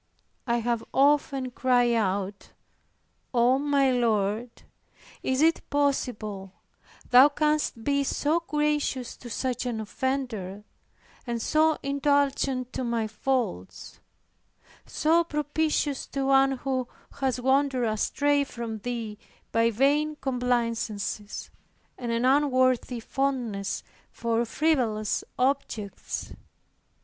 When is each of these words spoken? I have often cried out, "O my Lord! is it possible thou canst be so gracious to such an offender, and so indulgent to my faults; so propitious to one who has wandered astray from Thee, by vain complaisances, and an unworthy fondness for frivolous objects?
I 0.47 0.61
have 0.61 0.83
often 0.95 1.51
cried 1.51 1.93
out, 1.93 2.53
"O 3.35 3.59
my 3.59 3.91
Lord! 3.91 4.49
is 5.21 5.43
it 5.43 5.61
possible 5.69 6.53
thou 7.11 7.29
canst 7.29 7.83
be 7.83 8.03
so 8.03 8.39
gracious 8.39 9.15
to 9.17 9.29
such 9.29 9.67
an 9.67 9.79
offender, 9.79 10.63
and 11.27 11.39
so 11.39 11.77
indulgent 11.83 12.73
to 12.73 12.83
my 12.83 13.05
faults; 13.05 13.99
so 14.87 15.23
propitious 15.23 16.07
to 16.07 16.25
one 16.25 16.53
who 16.53 16.87
has 17.19 17.39
wandered 17.39 17.85
astray 17.85 18.43
from 18.43 18.79
Thee, 18.79 19.19
by 19.51 19.69
vain 19.69 20.15
complaisances, 20.15 21.51
and 21.95 22.11
an 22.11 22.25
unworthy 22.25 22.99
fondness 23.01 23.83
for 24.09 24.45
frivolous 24.45 25.23
objects? 25.37 26.33